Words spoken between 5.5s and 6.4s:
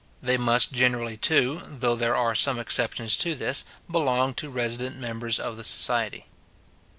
the society.